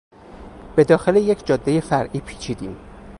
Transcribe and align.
به 0.75 0.83
داخل 0.83 1.15
یک 1.15 1.45
جادهی 1.45 1.81
فرعی 1.81 2.19
پیچیدیم. 2.21 2.77